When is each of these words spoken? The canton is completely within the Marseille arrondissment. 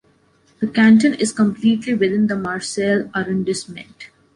The 0.61 0.67
canton 0.67 1.13
is 1.13 1.31
completely 1.31 1.93
within 1.93 2.25
the 2.25 2.35
Marseille 2.35 3.11
arrondissment. 3.13 4.09